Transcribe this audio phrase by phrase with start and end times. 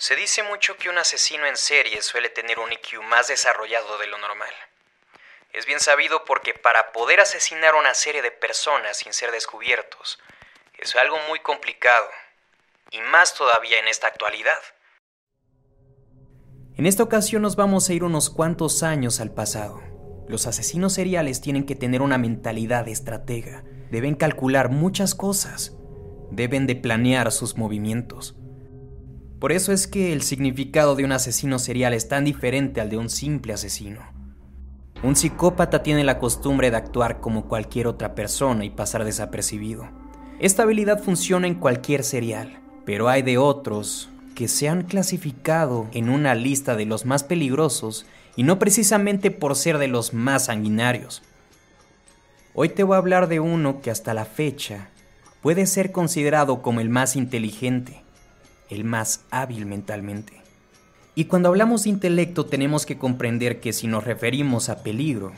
[0.00, 4.06] Se dice mucho que un asesino en serie suele tener un IQ más desarrollado de
[4.06, 4.52] lo normal.
[5.52, 10.20] Es bien sabido porque para poder asesinar a una serie de personas sin ser descubiertos
[10.78, 12.06] es algo muy complicado,
[12.92, 14.58] y más todavía en esta actualidad.
[16.76, 19.82] En esta ocasión nos vamos a ir unos cuantos años al pasado.
[20.28, 25.72] Los asesinos seriales tienen que tener una mentalidad estratega, deben calcular muchas cosas,
[26.30, 28.37] deben de planear sus movimientos.
[29.38, 32.98] Por eso es que el significado de un asesino serial es tan diferente al de
[32.98, 34.00] un simple asesino.
[35.04, 39.88] Un psicópata tiene la costumbre de actuar como cualquier otra persona y pasar desapercibido.
[40.40, 46.08] Esta habilidad funciona en cualquier serial, pero hay de otros que se han clasificado en
[46.08, 51.22] una lista de los más peligrosos y no precisamente por ser de los más sanguinarios.
[52.54, 54.88] Hoy te voy a hablar de uno que hasta la fecha
[55.42, 58.02] puede ser considerado como el más inteligente,
[58.70, 60.34] el más hábil mentalmente.
[61.14, 65.32] Y cuando hablamos de intelecto tenemos que comprender que si nos referimos a peligro,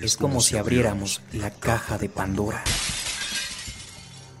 [0.00, 2.64] es como si abriéramos la caja de Pandora.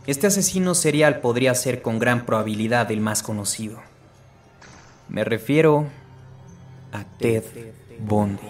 [0.06, 3.80] Este asesino serial podría ser con gran probabilidad el más conocido.
[5.08, 5.86] Me refiero
[6.92, 7.44] a Ted
[8.00, 8.42] Bundy.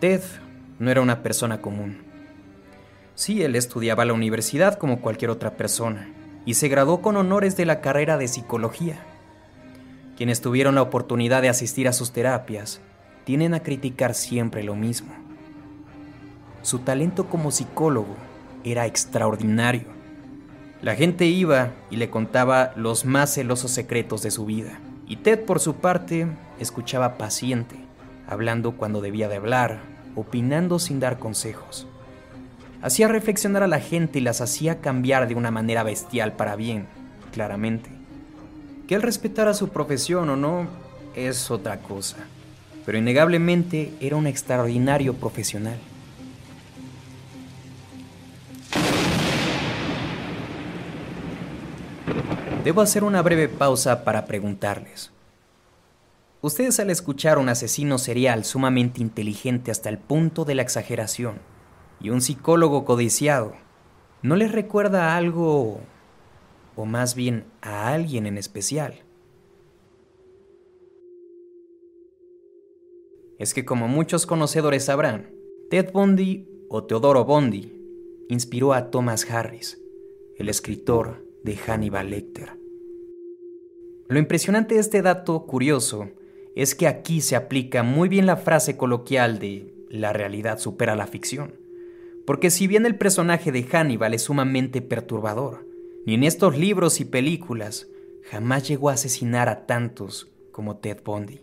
[0.00, 0.22] Ted
[0.78, 2.11] no era una persona común.
[3.14, 6.08] Sí, él estudiaba la universidad como cualquier otra persona
[6.46, 9.04] y se graduó con honores de la carrera de psicología.
[10.16, 12.80] Quienes tuvieron la oportunidad de asistir a sus terapias
[13.24, 15.12] tienen a criticar siempre lo mismo.
[16.62, 18.16] Su talento como psicólogo
[18.64, 19.88] era extraordinario.
[20.80, 24.80] La gente iba y le contaba los más celosos secretos de su vida.
[25.06, 26.26] Y Ted, por su parte,
[26.58, 27.76] escuchaba paciente,
[28.26, 29.80] hablando cuando debía de hablar,
[30.16, 31.86] opinando sin dar consejos
[32.82, 36.86] hacía reflexionar a la gente y las hacía cambiar de una manera bestial para bien,
[37.32, 37.88] claramente.
[38.86, 40.66] Que él respetara su profesión o no
[41.14, 42.16] es otra cosa,
[42.84, 45.78] pero innegablemente era un extraordinario profesional.
[52.64, 55.10] Debo hacer una breve pausa para preguntarles.
[56.42, 61.36] Ustedes al escuchar un asesino serial sumamente inteligente hasta el punto de la exageración,
[62.02, 63.54] y un psicólogo codiciado,
[64.22, 65.80] ¿no les recuerda algo,
[66.74, 69.02] o más bien a alguien en especial?
[73.38, 75.30] Es que como muchos conocedores sabrán,
[75.70, 77.72] Ted Bundy o Teodoro Bundy
[78.28, 79.80] inspiró a Thomas Harris,
[80.36, 82.58] el escritor de Hannibal Lecter.
[84.08, 86.10] Lo impresionante de este dato curioso
[86.54, 91.06] es que aquí se aplica muy bien la frase coloquial de la realidad supera la
[91.06, 91.61] ficción.
[92.26, 95.66] Porque si bien el personaje de Hannibal es sumamente perturbador,
[96.06, 97.88] ni en estos libros y películas
[98.22, 101.40] jamás llegó a asesinar a tantos como Ted Bundy.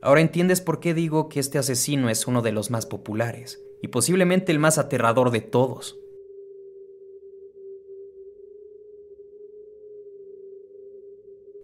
[0.00, 3.88] Ahora entiendes por qué digo que este asesino es uno de los más populares y
[3.88, 5.98] posiblemente el más aterrador de todos.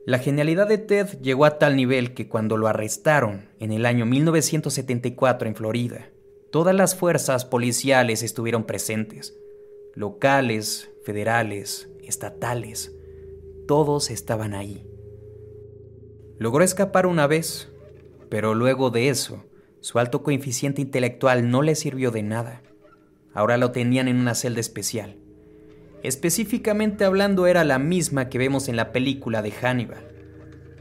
[0.06, 4.06] La genialidad de Ted llegó a tal nivel que cuando lo arrestaron en el año
[4.06, 6.10] 1974 en Florida,
[6.50, 9.38] Todas las fuerzas policiales estuvieron presentes,
[9.94, 12.92] locales, federales, estatales,
[13.68, 14.84] todos estaban ahí.
[16.38, 17.70] Logró escapar una vez,
[18.30, 19.44] pero luego de eso,
[19.78, 22.62] su alto coeficiente intelectual no le sirvió de nada.
[23.32, 25.18] Ahora lo tenían en una celda especial.
[26.02, 30.08] Específicamente hablando era la misma que vemos en la película de Hannibal,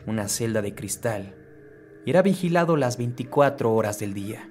[0.08, 1.36] una celda de cristal,
[2.08, 4.50] y era vigilado las 24 horas del día.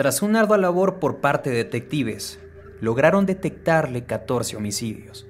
[0.00, 2.40] Tras una ardua labor por parte de detectives,
[2.80, 5.26] lograron detectarle 14 homicidios,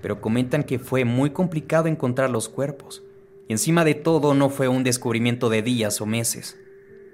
[0.00, 3.04] pero comentan que fue muy complicado encontrar los cuerpos.
[3.48, 6.58] Y encima de todo no fue un descubrimiento de días o meses.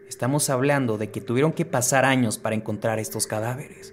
[0.09, 3.93] Estamos hablando de que tuvieron que pasar años para encontrar estos cadáveres.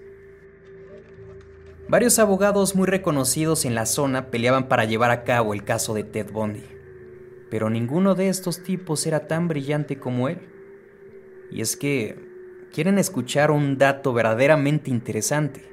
[1.88, 6.04] Varios abogados muy reconocidos en la zona peleaban para llevar a cabo el caso de
[6.04, 6.66] Ted Bundy,
[7.50, 10.38] pero ninguno de estos tipos era tan brillante como él.
[11.50, 12.30] Y es que
[12.72, 15.70] quieren escuchar un dato verdaderamente interesante.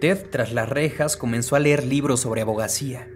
[0.00, 3.08] Ted, tras las rejas, comenzó a leer libros sobre abogacía.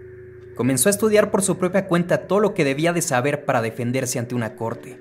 [0.55, 4.19] Comenzó a estudiar por su propia cuenta todo lo que debía de saber para defenderse
[4.19, 4.99] ante una corte.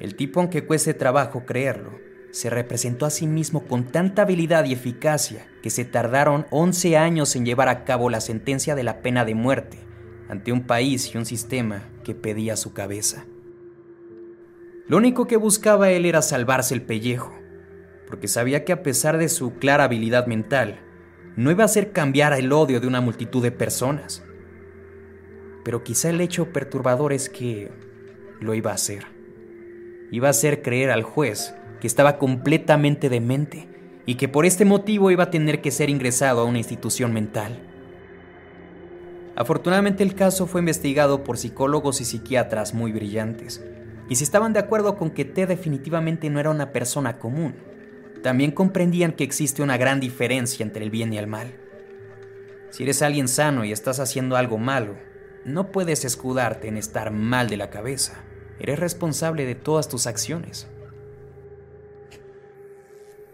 [0.00, 1.98] El tipo, aunque cueste trabajo creerlo,
[2.30, 7.36] se representó a sí mismo con tanta habilidad y eficacia que se tardaron 11 años
[7.36, 9.78] en llevar a cabo la sentencia de la pena de muerte
[10.28, 13.26] ante un país y un sistema que pedía su cabeza.
[14.86, 17.32] Lo único que buscaba él era salvarse el pellejo,
[18.06, 20.80] porque sabía que a pesar de su clara habilidad mental,
[21.36, 24.22] no iba a hacer cambiar el odio de una multitud de personas.
[25.64, 27.70] Pero quizá el hecho perturbador es que
[28.40, 29.06] lo iba a hacer.
[30.10, 33.68] Iba a hacer creer al juez que estaba completamente demente
[34.04, 37.58] y que por este motivo iba a tener que ser ingresado a una institución mental.
[39.34, 43.64] Afortunadamente el caso fue investigado por psicólogos y psiquiatras muy brillantes,
[44.08, 47.54] y si estaban de acuerdo con que Ted definitivamente no era una persona común,
[48.22, 51.54] también comprendían que existe una gran diferencia entre el bien y el mal.
[52.70, 54.96] Si eres alguien sano y estás haciendo algo malo,
[55.44, 58.24] no puedes escudarte en estar mal de la cabeza.
[58.58, 60.66] Eres responsable de todas tus acciones.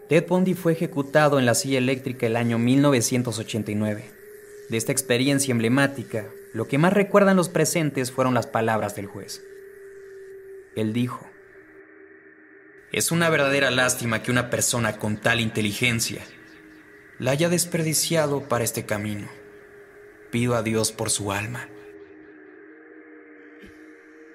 [0.09, 4.03] Ted Bundy fue ejecutado en la silla eléctrica el año 1989.
[4.69, 9.41] De esta experiencia emblemática, lo que más recuerdan los presentes fueron las palabras del juez.
[10.75, 11.29] Él dijo,
[12.91, 16.21] Es una verdadera lástima que una persona con tal inteligencia
[17.19, 19.27] la haya desperdiciado para este camino.
[20.31, 21.67] Pido a Dios por su alma.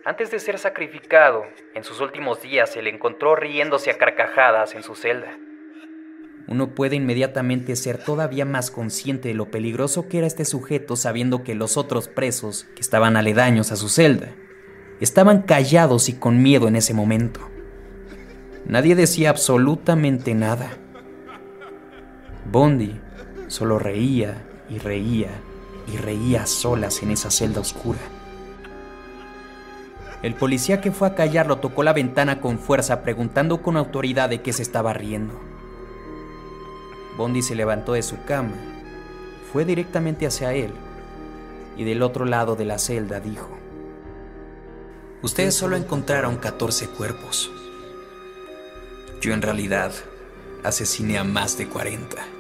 [0.04, 1.44] Antes de ser sacrificado,
[1.74, 5.36] en sus últimos días se le encontró riéndose a carcajadas en su celda
[6.48, 11.42] uno puede inmediatamente ser todavía más consciente de lo peligroso que era este sujeto sabiendo
[11.42, 14.32] que los otros presos, que estaban aledaños a su celda,
[15.00, 17.40] estaban callados y con miedo en ese momento.
[18.66, 20.70] Nadie decía absolutamente nada.
[22.50, 23.00] Bondi
[23.48, 25.31] solo reía y reía
[25.93, 28.00] y reía solas en esa celda oscura.
[30.22, 34.40] El policía que fue a callarlo tocó la ventana con fuerza preguntando con autoridad de
[34.40, 35.34] qué se estaba riendo.
[37.16, 38.54] Bondi se levantó de su cama,
[39.52, 40.72] fue directamente hacia él
[41.76, 43.48] y del otro lado de la celda dijo,
[45.22, 47.50] Ustedes solo encontraron 14 cuerpos.
[49.20, 49.92] Yo en realidad
[50.62, 52.35] asesiné a más de 40.